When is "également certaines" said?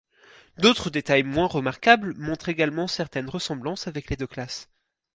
2.49-3.29